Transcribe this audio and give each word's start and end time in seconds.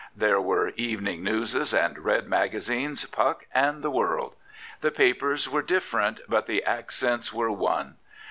There 0.15 0.41
were 0.41 0.69
Evening 0.77 1.23
Newses, 1.23 1.75
and 1.75 1.99
Red 1.99 2.27
Magazines, 2.27 3.05
Puck, 3.05 3.45
and 3.53 3.83
the 3.83 3.91
World, 3.91 4.33
The 4.81 4.89
papers 4.89 5.47
were 5.47 5.61
different, 5.61 6.21
but 6.27 6.47
the 6.47 6.63
accents 6.63 7.31
were 7.31 7.51
one. 7.51 7.97